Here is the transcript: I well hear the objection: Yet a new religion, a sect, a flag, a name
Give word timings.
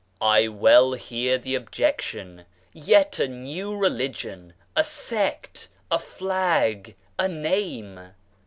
I 0.19 0.47
well 0.47 0.93
hear 0.93 1.37
the 1.37 1.53
objection: 1.53 2.45
Yet 2.73 3.19
a 3.19 3.27
new 3.27 3.77
religion, 3.77 4.53
a 4.75 4.83
sect, 4.83 5.67
a 5.91 5.99
flag, 5.99 6.95
a 7.19 7.27
name 7.27 7.99